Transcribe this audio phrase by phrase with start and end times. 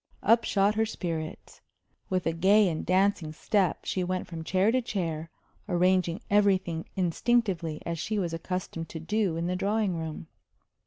[0.23, 1.61] Up shot her spirits.
[2.09, 5.29] With a gay and dancing step she went from chair to chair,
[5.69, 10.25] arranging everything instinctively as she was accustomed to do in the drawing room.